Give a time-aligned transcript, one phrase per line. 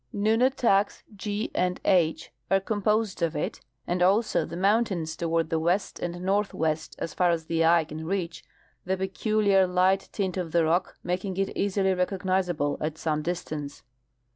[0.11, 5.59] Nunataks G and H are composed of it, and also the moun tains toward the
[5.59, 8.43] west and northwest as far as the eye can reach
[8.83, 13.83] the peculiar light tint of the rock making it easily recognizable at some distance.